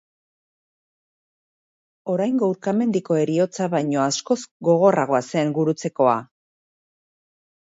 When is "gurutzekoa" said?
5.59-6.17